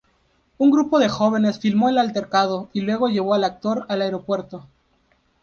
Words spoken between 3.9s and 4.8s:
aeropuerto.